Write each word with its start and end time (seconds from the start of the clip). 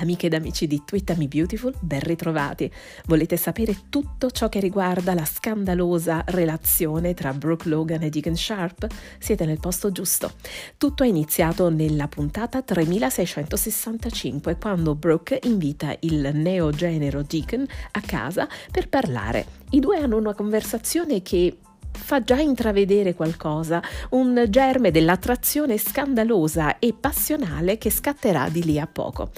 Amiche 0.00 0.26
ed 0.26 0.34
amici 0.34 0.66
di 0.66 0.82
Twitter 0.84 1.16
Beautiful, 1.16 1.74
ben 1.78 2.00
ritrovati. 2.00 2.70
Volete 3.06 3.36
sapere 3.36 3.82
tutto 3.90 4.30
ciò 4.30 4.48
che 4.48 4.58
riguarda 4.58 5.12
la 5.12 5.26
scandalosa 5.26 6.22
relazione 6.28 7.12
tra 7.12 7.34
Brooke 7.34 7.68
Logan 7.68 8.02
e 8.02 8.08
Deacon 8.08 8.34
Sharp? 8.34 8.86
Siete 9.18 9.44
nel 9.44 9.60
posto 9.60 9.92
giusto. 9.92 10.32
Tutto 10.78 11.02
è 11.02 11.06
iniziato 11.06 11.68
nella 11.68 12.08
puntata 12.08 12.62
3665 12.62 14.56
quando 14.56 14.94
Brooke 14.94 15.38
invita 15.42 15.94
il 16.00 16.30
neogenero 16.32 17.22
Deacon 17.22 17.66
a 17.92 18.00
casa 18.00 18.48
per 18.70 18.88
parlare. 18.88 19.44
I 19.70 19.80
due 19.80 19.98
hanno 19.98 20.16
una 20.16 20.34
conversazione 20.34 21.20
che 21.20 21.58
fa 22.10 22.24
già 22.24 22.40
intravedere 22.40 23.14
qualcosa, 23.14 23.80
un 24.10 24.46
germe 24.48 24.90
dell'attrazione 24.90 25.78
scandalosa 25.78 26.80
e 26.80 26.92
passionale 26.92 27.78
che 27.78 27.88
scatterà 27.88 28.48
di 28.48 28.64
lì 28.64 28.80
a 28.80 28.88
poco. 28.88 29.30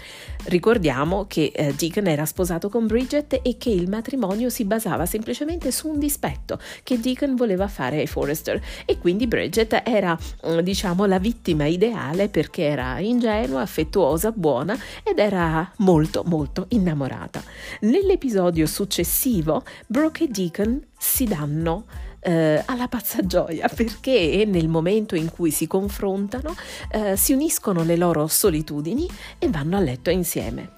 Ricordiamo 0.44 1.26
che 1.26 1.52
eh, 1.54 1.74
Deacon 1.74 2.06
era 2.06 2.24
sposato 2.24 2.70
con 2.70 2.86
Bridget 2.86 3.40
e 3.42 3.58
che 3.58 3.68
il 3.68 3.90
matrimonio 3.90 4.48
si 4.48 4.64
basava 4.64 5.04
semplicemente 5.04 5.70
su 5.70 5.88
un 5.88 5.98
dispetto 5.98 6.58
che 6.82 6.98
Deacon 6.98 7.36
voleva 7.36 7.68
fare 7.68 7.98
ai 7.98 8.06
Forrester 8.06 8.58
e 8.86 8.96
quindi 8.96 9.26
Bridget 9.26 9.82
era, 9.84 10.18
mm, 10.46 10.60
diciamo, 10.60 11.04
la 11.04 11.18
vittima 11.18 11.66
ideale 11.66 12.30
perché 12.30 12.62
era 12.62 12.98
ingenua, 13.00 13.60
affettuosa, 13.60 14.32
buona 14.32 14.74
ed 15.02 15.18
era 15.18 15.70
molto 15.78 16.22
molto 16.24 16.64
innamorata. 16.70 17.42
Nell'episodio 17.80 18.64
successivo 18.64 19.62
Brooke 19.86 20.24
e 20.24 20.28
Deacon 20.28 20.82
si 20.96 21.24
danno 21.24 21.84
eh, 22.22 22.62
alla 22.64 22.88
pazza 22.88 23.24
gioia 23.26 23.68
perché 23.68 24.44
nel 24.46 24.68
momento 24.68 25.16
in 25.16 25.30
cui 25.30 25.50
si 25.50 25.66
confrontano 25.66 26.54
eh, 26.90 27.16
si 27.16 27.32
uniscono 27.32 27.82
le 27.82 27.96
loro 27.96 28.28
solitudini 28.28 29.08
e 29.38 29.48
vanno 29.48 29.76
a 29.76 29.80
letto 29.80 30.10
insieme. 30.10 30.70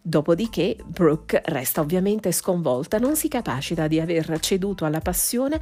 Dopodiché 0.00 0.76
Brooke 0.84 1.42
resta 1.46 1.80
ovviamente 1.80 2.30
sconvolta, 2.30 2.98
non 2.98 3.16
si 3.16 3.26
capacita 3.26 3.88
di 3.88 3.98
aver 3.98 4.38
ceduto 4.38 4.84
alla 4.84 5.00
passione 5.00 5.60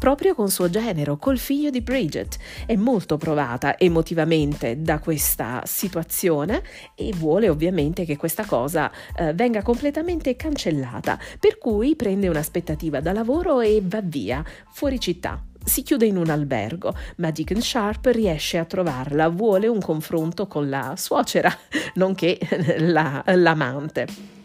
proprio 0.00 0.34
con 0.34 0.48
suo 0.48 0.70
genero, 0.70 1.18
col 1.18 1.36
figlio 1.36 1.68
di 1.68 1.82
Bridget. 1.82 2.38
È 2.64 2.74
molto 2.74 3.18
provata 3.18 3.78
emotivamente 3.78 4.80
da 4.80 4.98
questa 4.98 5.60
situazione 5.66 6.62
e 6.94 7.12
vuole 7.14 7.50
ovviamente 7.50 8.06
che 8.06 8.16
questa 8.16 8.46
cosa 8.46 8.90
eh, 9.14 9.34
venga 9.34 9.60
completamente 9.60 10.34
cancellata, 10.36 11.18
per 11.38 11.58
cui 11.58 11.96
prende 11.96 12.28
un'aspettativa 12.28 13.00
da 13.00 13.12
lavoro 13.12 13.60
e 13.60 13.82
va 13.84 14.00
via, 14.00 14.42
fuori 14.72 14.98
città. 14.98 15.44
Si 15.62 15.82
chiude 15.82 16.06
in 16.06 16.16
un 16.16 16.30
albergo, 16.30 16.94
ma 17.16 17.30
Deacon 17.30 17.60
Sharp 17.60 18.06
riesce 18.06 18.56
a 18.56 18.64
trovarla, 18.64 19.28
vuole 19.28 19.66
un 19.66 19.80
confronto 19.82 20.46
con 20.46 20.70
la 20.70 20.94
suocera, 20.96 21.54
nonché 21.96 22.38
la, 22.78 23.22
l'amante 23.26 24.38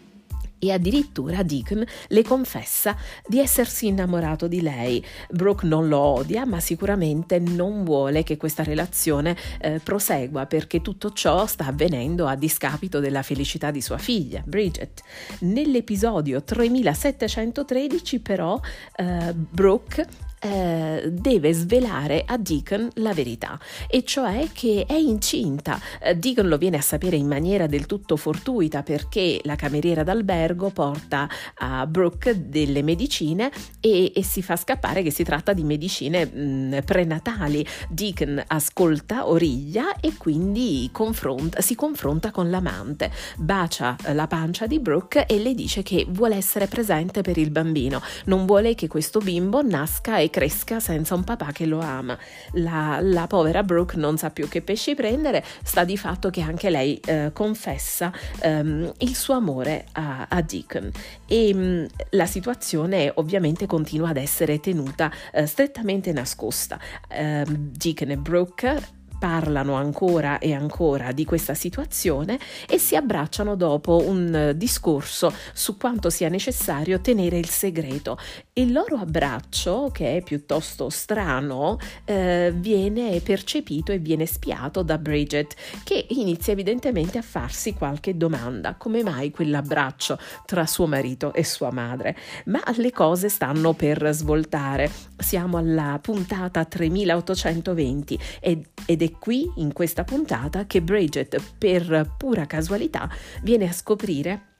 e 0.66 0.72
addirittura 0.72 1.42
Deacon 1.42 1.84
le 2.08 2.22
confessa 2.22 2.96
di 3.26 3.38
essersi 3.38 3.86
innamorato 3.86 4.48
di 4.48 4.60
lei. 4.60 5.04
Brooke 5.30 5.66
non 5.66 5.88
lo 5.88 5.98
odia, 5.98 6.44
ma 6.44 6.60
sicuramente 6.60 7.38
non 7.38 7.84
vuole 7.84 8.22
che 8.22 8.36
questa 8.36 8.62
relazione 8.62 9.36
eh, 9.60 9.80
prosegua 9.82 10.46
perché 10.46 10.82
tutto 10.82 11.12
ciò 11.12 11.46
sta 11.46 11.66
avvenendo 11.66 12.26
a 12.26 12.34
discapito 12.34 13.00
della 13.00 13.22
felicità 13.22 13.70
di 13.70 13.80
sua 13.80 13.98
figlia, 13.98 14.42
Bridget. 14.44 15.02
Nell'episodio 15.40 16.42
3713 16.42 18.20
però 18.20 18.60
eh, 18.96 19.32
Brooke 19.34 20.25
eh, 20.40 21.08
deve 21.10 21.52
svelare 21.52 22.22
a 22.26 22.36
Deacon 22.36 22.88
la 22.94 23.12
verità, 23.12 23.58
e 23.88 24.04
cioè 24.04 24.48
che 24.52 24.84
è 24.86 24.94
incinta. 24.94 25.80
Eh, 26.00 26.14
Deacon 26.16 26.48
lo 26.48 26.58
viene 26.58 26.76
a 26.76 26.82
sapere 26.82 27.16
in 27.16 27.26
maniera 27.26 27.66
del 27.66 27.86
tutto 27.86 28.16
fortuita 28.16 28.82
perché 28.82 29.40
la 29.44 29.56
cameriera 29.56 30.02
d'albergo 30.02 30.70
porta 30.70 31.28
a 31.54 31.86
Brooke 31.86 32.48
delle 32.48 32.82
medicine 32.82 33.50
e, 33.80 34.12
e 34.14 34.22
si 34.22 34.42
fa 34.42 34.56
scappare 34.56 35.02
che 35.02 35.10
si 35.10 35.24
tratta 35.24 35.52
di 35.52 35.64
medicine 35.64 36.26
mh, 36.26 36.40
mm, 36.40 36.78
prenatali. 36.84 37.66
Deacon 37.88 38.42
ascolta, 38.46 39.28
origlia 39.28 39.96
e 40.00 40.16
quindi 40.16 40.88
confronta, 40.92 41.60
si 41.60 41.74
confronta 41.74 42.30
con 42.30 42.50
l'amante, 42.50 43.10
bacia 43.36 43.96
la 44.12 44.26
pancia 44.26 44.66
di 44.66 44.78
Brooke 44.80 45.26
e 45.26 45.38
le 45.38 45.54
dice 45.54 45.82
che 45.82 46.06
vuole 46.08 46.36
essere 46.36 46.66
presente 46.66 47.22
per 47.22 47.38
il 47.38 47.50
bambino, 47.50 48.00
non 48.26 48.46
vuole 48.46 48.74
che 48.74 48.88
questo 48.88 49.20
bimbo 49.20 49.62
nasca 49.62 50.18
e 50.18 50.25
cresca 50.30 50.80
senza 50.80 51.14
un 51.14 51.24
papà 51.24 51.52
che 51.52 51.66
lo 51.66 51.80
ama. 51.80 52.18
La, 52.52 52.98
la 53.00 53.26
povera 53.26 53.62
Brooke 53.62 53.96
non 53.96 54.16
sa 54.18 54.30
più 54.30 54.48
che 54.48 54.62
pesci 54.62 54.94
prendere, 54.94 55.44
sta 55.62 55.84
di 55.84 55.96
fatto 55.96 56.30
che 56.30 56.40
anche 56.40 56.70
lei 56.70 56.98
eh, 57.04 57.30
confessa 57.32 58.12
ehm, 58.40 58.92
il 58.98 59.14
suo 59.14 59.34
amore 59.34 59.86
a, 59.92 60.26
a 60.28 60.40
Deacon 60.42 60.90
e 61.26 61.54
mh, 61.54 61.58
mm, 61.58 61.84
la 62.10 62.26
situazione 62.26 63.10
ovviamente 63.14 63.66
continua 63.66 64.10
ad 64.10 64.16
essere 64.16 64.60
tenuta 64.60 65.10
eh, 65.32 65.46
strettamente 65.46 66.12
nascosta. 66.12 66.78
Eh, 67.08 67.44
Deacon 67.46 68.10
e 68.10 68.16
Brooke 68.16 68.95
parlano 69.18 69.74
ancora 69.74 70.38
e 70.38 70.52
ancora 70.52 71.12
di 71.12 71.24
questa 71.24 71.54
situazione 71.54 72.38
e 72.68 72.78
si 72.78 72.96
abbracciano 72.96 73.56
dopo 73.56 74.02
un 74.06 74.52
discorso 74.56 75.32
su 75.52 75.76
quanto 75.76 76.10
sia 76.10 76.28
necessario 76.28 77.00
tenere 77.00 77.38
il 77.38 77.48
segreto. 77.48 78.18
Il 78.54 78.72
loro 78.72 78.96
abbraccio, 78.96 79.90
che 79.92 80.16
è 80.16 80.22
piuttosto 80.22 80.88
strano, 80.88 81.78
eh, 82.04 82.52
viene 82.54 83.20
percepito 83.20 83.92
e 83.92 83.98
viene 83.98 84.26
spiato 84.26 84.82
da 84.82 84.98
Bridget, 84.98 85.54
che 85.84 86.06
inizia 86.10 86.52
evidentemente 86.52 87.18
a 87.18 87.22
farsi 87.22 87.74
qualche 87.74 88.16
domanda. 88.16 88.74
Come 88.76 89.02
mai 89.02 89.30
quell'abbraccio 89.30 90.18
tra 90.44 90.66
suo 90.66 90.86
marito 90.86 91.32
e 91.32 91.44
sua 91.44 91.70
madre? 91.70 92.16
Ma 92.46 92.62
le 92.76 92.92
cose 92.92 93.28
stanno 93.28 93.72
per 93.74 94.08
svoltare. 94.12 94.90
Siamo 95.18 95.58
alla 95.58 95.98
puntata 96.00 96.64
3820 96.64 98.18
ed, 98.40 98.66
ed 98.86 99.02
è 99.02 99.05
è 99.06 99.12
qui, 99.18 99.50
in 99.56 99.72
questa 99.72 100.04
puntata, 100.04 100.66
che 100.66 100.82
Bridget, 100.82 101.40
per 101.56 102.14
pura 102.16 102.46
casualità, 102.46 103.08
viene 103.42 103.68
a 103.68 103.72
scoprire 103.72 104.54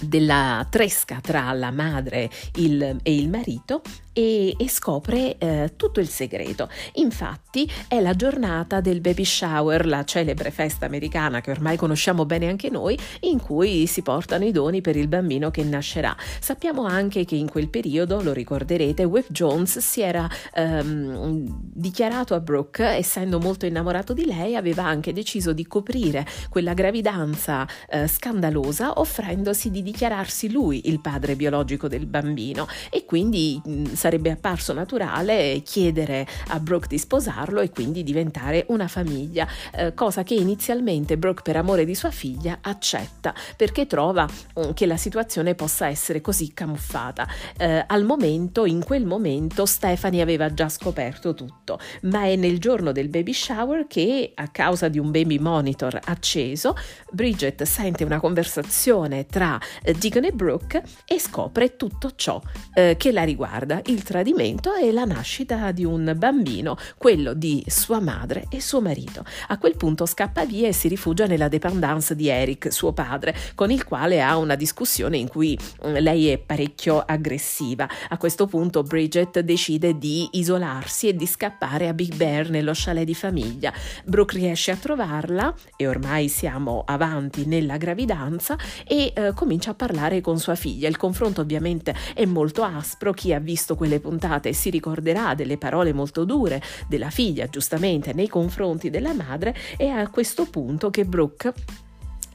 della 0.00 0.66
tresca 0.70 1.20
tra 1.20 1.52
la 1.52 1.70
madre 1.70 2.30
il, 2.56 2.98
e 3.02 3.14
il 3.14 3.28
marito 3.28 3.82
e, 4.20 4.54
e 4.58 4.68
scopre 4.68 5.38
eh, 5.38 5.72
tutto 5.76 5.98
il 5.98 6.08
segreto. 6.08 6.68
Infatti 6.94 7.70
è 7.88 8.00
la 8.00 8.14
giornata 8.14 8.80
del 8.80 9.00
baby 9.00 9.24
shower, 9.24 9.86
la 9.86 10.04
celebre 10.04 10.50
festa 10.50 10.84
americana 10.84 11.40
che 11.40 11.50
ormai 11.50 11.78
conosciamo 11.78 12.26
bene 12.26 12.48
anche 12.48 12.68
noi, 12.68 12.98
in 13.20 13.40
cui 13.40 13.86
si 13.86 14.02
portano 14.02 14.44
i 14.44 14.52
doni 14.52 14.82
per 14.82 14.96
il 14.96 15.08
bambino 15.08 15.50
che 15.50 15.64
nascerà. 15.64 16.14
Sappiamo 16.38 16.84
anche 16.84 17.24
che 17.24 17.34
in 17.34 17.48
quel 17.48 17.70
periodo, 17.70 18.20
lo 18.22 18.34
ricorderete, 18.34 19.04
Whip 19.04 19.30
Jones 19.30 19.78
si 19.78 20.02
era 20.02 20.28
ehm, 20.52 21.46
dichiarato 21.72 22.34
a 22.34 22.40
Brooke, 22.40 22.84
essendo 22.84 23.38
molto 23.38 23.64
innamorato 23.64 24.12
di 24.12 24.26
lei, 24.26 24.54
aveva 24.54 24.84
anche 24.84 25.14
deciso 25.14 25.54
di 25.54 25.66
coprire 25.66 26.26
quella 26.50 26.74
gravidanza 26.74 27.66
eh, 27.88 28.06
scandalosa 28.06 29.00
offrendosi 29.00 29.70
di 29.70 29.82
dichiararsi 29.82 30.50
lui 30.50 30.88
il 30.90 31.00
padre 31.00 31.36
biologico 31.36 31.88
del 31.88 32.06
bambino 32.06 32.66
e 32.90 33.06
quindi 33.06 33.60
mh, 33.64 33.94
sarebbe 33.94 34.08
apparso 34.30 34.72
naturale 34.72 35.62
chiedere 35.64 36.26
a 36.48 36.58
Brooke 36.60 36.88
di 36.88 36.98
sposarlo 36.98 37.60
e 37.60 37.70
quindi 37.70 38.02
diventare 38.02 38.64
una 38.68 38.88
famiglia, 38.88 39.46
eh, 39.72 39.94
cosa 39.94 40.22
che 40.22 40.34
inizialmente 40.34 41.16
Brooke 41.16 41.42
per 41.42 41.56
amore 41.56 41.84
di 41.84 41.94
sua 41.94 42.10
figlia 42.10 42.58
accetta 42.60 43.34
perché 43.56 43.86
trova 43.86 44.26
um, 44.54 44.72
che 44.74 44.86
la 44.86 44.96
situazione 44.96 45.54
possa 45.54 45.88
essere 45.88 46.20
così 46.20 46.52
camuffata. 46.52 47.28
Eh, 47.56 47.84
al 47.86 48.04
momento, 48.04 48.64
in 48.64 48.82
quel 48.84 49.04
momento, 49.04 49.66
Stephanie 49.66 50.22
aveva 50.22 50.52
già 50.52 50.68
scoperto 50.68 51.34
tutto, 51.34 51.78
ma 52.02 52.24
è 52.24 52.36
nel 52.36 52.58
giorno 52.58 52.92
del 52.92 53.08
baby 53.08 53.32
shower 53.32 53.86
che, 53.86 54.32
a 54.34 54.48
causa 54.48 54.88
di 54.88 54.98
un 54.98 55.10
baby 55.10 55.38
monitor 55.38 55.98
acceso, 56.04 56.74
Bridget 57.10 57.62
sente 57.62 58.04
una 58.04 58.20
conversazione 58.20 59.26
tra 59.26 59.58
eh, 59.82 59.92
Deacon 59.92 60.24
e 60.24 60.32
Brooke 60.32 60.82
e 61.04 61.18
scopre 61.18 61.76
tutto 61.76 62.12
ciò 62.14 62.40
eh, 62.74 62.96
che 62.98 63.12
la 63.12 63.24
riguarda, 63.24 63.80
il 63.90 64.02
tradimento 64.04 64.74
e 64.74 64.92
la 64.92 65.04
nascita 65.04 65.72
di 65.72 65.84
un 65.84 66.14
bambino, 66.16 66.76
quello 66.96 67.34
di 67.34 67.62
sua 67.66 67.98
madre 67.98 68.46
e 68.48 68.60
suo 68.60 68.80
marito. 68.80 69.24
A 69.48 69.58
quel 69.58 69.76
punto 69.76 70.06
scappa 70.06 70.44
via 70.44 70.68
e 70.68 70.72
si 70.72 70.86
rifugia 70.86 71.26
nella 71.26 71.48
dépendance 71.48 72.14
di 72.14 72.28
Eric, 72.28 72.72
suo 72.72 72.92
padre, 72.92 73.34
con 73.56 73.70
il 73.70 73.84
quale 73.84 74.22
ha 74.22 74.36
una 74.36 74.54
discussione 74.54 75.16
in 75.16 75.28
cui 75.28 75.58
mm, 75.58 75.96
lei 75.96 76.28
è 76.28 76.38
parecchio 76.38 77.02
aggressiva. 77.04 77.88
A 78.08 78.16
questo 78.16 78.46
punto 78.46 78.82
Bridget 78.84 79.40
decide 79.40 79.98
di 79.98 80.28
isolarsi 80.32 81.08
e 81.08 81.16
di 81.16 81.26
scappare 81.26 81.88
a 81.88 81.92
Big 81.92 82.14
Bear 82.14 82.48
nello 82.48 82.72
chalet 82.74 83.04
di 83.04 83.14
famiglia. 83.14 83.72
Brooke 84.04 84.36
riesce 84.36 84.70
a 84.70 84.76
trovarla 84.76 85.52
e 85.76 85.88
ormai 85.88 86.28
siamo 86.28 86.84
avanti 86.86 87.44
nella 87.46 87.76
gravidanza 87.76 88.56
e 88.86 89.12
eh, 89.14 89.32
comincia 89.34 89.72
a 89.72 89.74
parlare 89.74 90.20
con 90.20 90.38
sua 90.38 90.54
figlia. 90.54 90.88
Il 90.88 90.96
confronto 90.96 91.40
ovviamente 91.40 91.92
è 92.14 92.24
molto 92.24 92.62
aspro, 92.62 93.12
chi 93.12 93.32
ha 93.32 93.40
visto 93.40 93.78
quelle 93.80 93.98
puntate 93.98 94.52
si 94.52 94.68
ricorderà 94.68 95.34
delle 95.34 95.56
parole 95.56 95.94
molto 95.94 96.26
dure 96.26 96.60
della 96.86 97.08
figlia, 97.08 97.46
giustamente, 97.46 98.12
nei 98.12 98.28
confronti 98.28 98.90
della 98.90 99.14
madre, 99.14 99.56
e 99.78 99.88
a 99.88 100.06
questo 100.10 100.44
punto 100.44 100.90
che 100.90 101.06
Brooke 101.06 101.54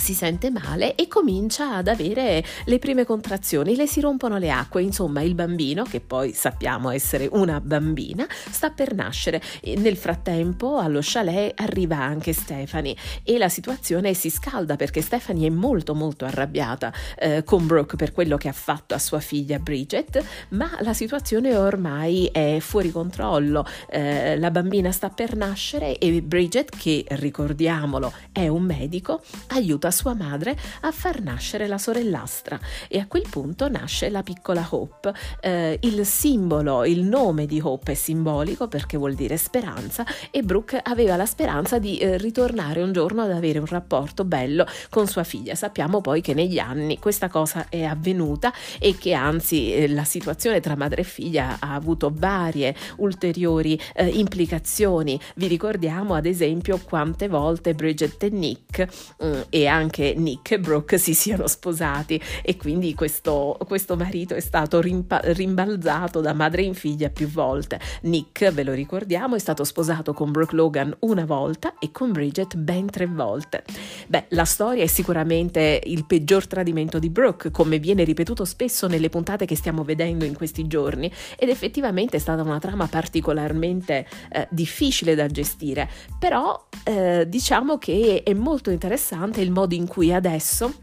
si 0.05 0.13
sente 0.13 0.51
male 0.51 0.93
e 0.93 1.07
comincia 1.07 1.77
ad 1.77 1.87
avere 1.87 2.45
le 2.65 2.77
prime 2.77 3.05
contrazioni, 3.05 3.75
le 3.75 3.87
si 3.87 4.01
rompono 4.01 4.37
le 4.37 4.51
acque, 4.51 4.83
insomma 4.83 5.21
il 5.21 5.33
bambino, 5.33 5.81
che 5.81 5.99
poi 5.99 6.31
sappiamo 6.31 6.91
essere 6.91 7.27
una 7.31 7.59
bambina, 7.59 8.27
sta 8.29 8.69
per 8.69 8.93
nascere. 8.93 9.41
E 9.61 9.75
nel 9.77 9.97
frattempo 9.97 10.77
allo 10.77 10.99
chalet 11.01 11.59
arriva 11.59 11.97
anche 11.97 12.33
Stephanie 12.33 12.95
e 13.23 13.39
la 13.39 13.49
situazione 13.49 14.13
si 14.13 14.29
scalda 14.29 14.75
perché 14.75 15.01
Stephanie 15.01 15.47
è 15.47 15.49
molto 15.49 15.95
molto 15.95 16.25
arrabbiata 16.25 16.93
eh, 17.17 17.43
con 17.43 17.65
Brooke 17.65 17.95
per 17.95 18.11
quello 18.11 18.37
che 18.37 18.47
ha 18.47 18.53
fatto 18.53 18.93
a 18.93 18.99
sua 18.99 19.19
figlia 19.19 19.57
Bridget, 19.57 20.23
ma 20.49 20.69
la 20.81 20.93
situazione 20.93 21.55
ormai 21.55 22.29
è 22.31 22.59
fuori 22.59 22.91
controllo, 22.91 23.65
eh, 23.89 24.37
la 24.37 24.51
bambina 24.51 24.91
sta 24.91 25.09
per 25.09 25.35
nascere 25.35 25.97
e 25.97 26.21
Bridget, 26.21 26.77
che 26.77 27.05
ricordiamolo 27.07 28.13
è 28.31 28.47
un 28.47 28.61
medico, 28.61 29.23
aiuta 29.47 29.93
sua 29.95 30.13
madre 30.13 30.55
a 30.81 30.91
far 30.91 31.21
nascere 31.21 31.65
la 31.65 31.79
sorellastra 31.79 32.59
e 32.87 32.99
a 32.99 33.07
quel 33.07 33.25
punto 33.27 33.67
nasce 33.69 34.09
la 34.09 34.21
piccola 34.21 34.67
Hope. 34.69 35.13
Eh, 35.39 35.79
il 35.81 36.05
simbolo, 36.05 36.85
il 36.85 37.03
nome 37.03 37.47
di 37.47 37.59
Hope 37.63 37.93
è 37.93 37.95
simbolico 37.95 38.67
perché 38.67 38.97
vuol 38.97 39.15
dire 39.15 39.37
speranza 39.37 40.05
e 40.29 40.43
Brooke 40.43 40.79
aveva 40.83 41.15
la 41.15 41.25
speranza 41.25 41.79
di 41.79 41.97
eh, 41.97 42.17
ritornare 42.17 42.81
un 42.81 42.91
giorno 42.91 43.21
ad 43.21 43.31
avere 43.31 43.59
un 43.59 43.65
rapporto 43.65 44.25
bello 44.25 44.67
con 44.89 45.07
sua 45.07 45.23
figlia. 45.23 45.55
Sappiamo 45.55 46.01
poi 46.01 46.21
che 46.21 46.33
negli 46.33 46.59
anni 46.59 46.99
questa 46.99 47.29
cosa 47.29 47.67
è 47.69 47.83
avvenuta 47.83 48.53
e 48.79 48.97
che 48.97 49.13
anzi 49.13 49.73
eh, 49.73 49.87
la 49.87 50.03
situazione 50.03 50.59
tra 50.59 50.75
madre 50.75 51.01
e 51.01 51.05
figlia 51.05 51.57
ha 51.59 51.73
avuto 51.73 52.11
varie 52.13 52.75
ulteriori 52.97 53.79
eh, 53.93 54.07
implicazioni. 54.07 55.19
Vi 55.35 55.47
ricordiamo 55.47 56.13
ad 56.13 56.25
esempio 56.25 56.79
quante 56.83 57.29
volte 57.29 57.73
Bridget 57.73 58.21
e 58.23 58.29
Nick 58.29 58.87
mm, 59.23 59.41
e 59.49 59.67
anche 59.67 59.84
Nick 59.89 60.51
e 60.51 60.59
Brooke 60.59 60.97
si 60.97 61.13
siano 61.13 61.47
sposati 61.47 62.21
e 62.41 62.57
quindi 62.57 62.93
questo, 62.93 63.57
questo 63.67 63.95
marito 63.95 64.33
è 64.33 64.39
stato 64.39 64.81
rimpa- 64.81 65.21
rimbalzato 65.23 66.21
da 66.21 66.33
madre 66.33 66.63
in 66.63 66.73
figlia 66.73 67.09
più 67.09 67.27
volte. 67.27 67.79
Nick, 68.01 68.51
ve 68.51 68.63
lo 68.63 68.73
ricordiamo, 68.73 69.35
è 69.35 69.39
stato 69.39 69.63
sposato 69.63 70.13
con 70.13 70.31
Brooke 70.31 70.55
Logan 70.55 70.95
una 70.99 71.25
volta 71.25 71.75
e 71.79 71.91
con 71.91 72.11
Bridget 72.11 72.55
ben 72.55 72.87
tre 72.87 73.05
volte. 73.05 73.63
Beh, 74.07 74.25
la 74.29 74.45
storia 74.45 74.83
è 74.83 74.87
sicuramente 74.87 75.81
il 75.85 76.05
peggior 76.05 76.47
tradimento 76.47 76.99
di 76.99 77.09
Brooke, 77.09 77.51
come 77.51 77.79
viene 77.79 78.03
ripetuto 78.03 78.45
spesso 78.45 78.87
nelle 78.87 79.09
puntate 79.09 79.45
che 79.45 79.55
stiamo 79.55 79.83
vedendo 79.83 80.25
in 80.25 80.35
questi 80.35 80.67
giorni, 80.67 81.11
ed 81.37 81.49
effettivamente 81.49 82.17
è 82.17 82.19
stata 82.19 82.41
una 82.41 82.59
trama 82.59 82.87
particolarmente 82.87 84.07
eh, 84.31 84.47
difficile 84.49 85.15
da 85.15 85.27
gestire, 85.27 85.89
però 86.17 86.67
eh, 86.83 87.25
diciamo 87.27 87.77
che 87.77 88.23
è 88.23 88.33
molto 88.33 88.71
interessante 88.71 89.41
il 89.41 89.51
modo 89.51 89.74
in 89.75 89.87
cui 89.87 90.13
adesso 90.13 90.73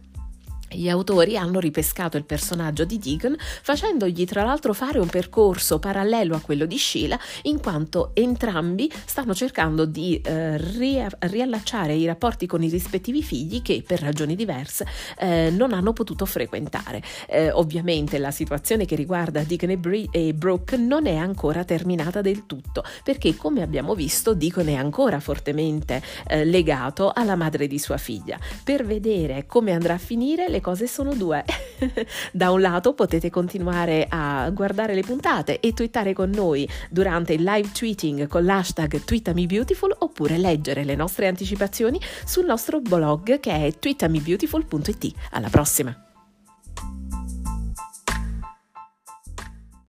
gli 0.74 0.88
autori 0.88 1.36
hanno 1.36 1.60
ripescato 1.60 2.16
il 2.16 2.24
personaggio 2.24 2.84
di 2.84 2.98
Deacon 2.98 3.36
facendogli 3.38 4.24
tra 4.24 4.44
l'altro 4.44 4.72
fare 4.72 4.98
un 4.98 5.08
percorso 5.08 5.78
parallelo 5.78 6.34
a 6.34 6.40
quello 6.40 6.66
di 6.66 6.78
Sheila 6.78 7.18
in 7.42 7.60
quanto 7.60 8.10
entrambi 8.14 8.90
stanno 9.04 9.34
cercando 9.34 9.84
di 9.84 10.20
eh, 10.20 10.56
ria- 10.58 11.10
riallacciare 11.20 11.94
i 11.94 12.06
rapporti 12.06 12.46
con 12.46 12.62
i 12.62 12.68
rispettivi 12.68 13.22
figli 13.22 13.62
che 13.62 13.82
per 13.86 14.00
ragioni 14.00 14.34
diverse 14.34 14.86
eh, 15.18 15.50
non 15.50 15.72
hanno 15.72 15.92
potuto 15.92 16.24
frequentare. 16.24 17.02
Eh, 17.28 17.50
ovviamente 17.50 18.18
la 18.18 18.30
situazione 18.30 18.84
che 18.84 18.96
riguarda 18.96 19.42
Deacon 19.42 19.70
e, 19.70 19.78
Bri- 19.78 20.08
e 20.10 20.32
Brooke 20.34 20.76
non 20.76 21.06
è 21.06 21.16
ancora 21.16 21.64
terminata 21.64 22.20
del 22.20 22.46
tutto 22.46 22.82
perché 23.04 23.36
come 23.36 23.62
abbiamo 23.62 23.94
visto 23.94 24.34
Deacon 24.34 24.68
è 24.68 24.74
ancora 24.74 25.20
fortemente 25.20 26.02
eh, 26.26 26.44
legato 26.44 27.12
alla 27.14 27.36
madre 27.36 27.66
di 27.66 27.78
sua 27.78 27.96
figlia. 27.98 28.38
Per 28.64 28.84
vedere 28.84 29.46
come 29.46 29.72
andrà 29.72 29.94
a 29.94 29.98
finire 29.98 30.48
le 30.48 30.60
cose 30.62 30.86
sono 30.86 31.12
due. 31.14 31.44
da 32.32 32.50
un 32.50 32.62
lato 32.62 32.94
potete 32.94 33.28
continuare 33.28 34.06
a 34.08 34.48
guardare 34.48 34.94
le 34.94 35.02
puntate 35.02 35.60
e 35.60 35.74
twittare 35.74 36.14
con 36.14 36.30
noi 36.30 36.66
durante 36.88 37.34
il 37.34 37.42
live 37.42 37.70
tweeting 37.72 38.26
con 38.28 38.44
l'hashtag 38.44 39.04
tweetamibeautiful 39.04 39.96
oppure 39.98 40.38
leggere 40.38 40.84
le 40.84 40.94
nostre 40.94 41.26
anticipazioni 41.26 42.00
sul 42.24 42.46
nostro 42.46 42.80
blog 42.80 43.38
che 43.40 43.66
è 43.66 43.78
tweetamibeautiful.it. 43.78 45.12
Alla 45.32 45.50
prossima! 45.50 46.11